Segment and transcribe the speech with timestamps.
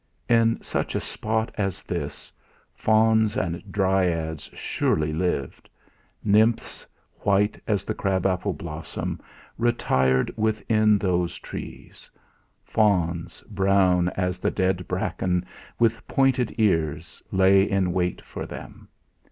[0.27, 2.33] In such a spot as this,
[2.73, 5.69] fauns and dryads surely lived;
[6.23, 6.87] nymphs,
[7.19, 9.21] white as the crab apple blossom,
[9.59, 12.09] retired within those trees;
[12.63, 15.45] fauns, brown as the dead bracken,
[15.77, 18.87] with pointed ears, lay in wait for them.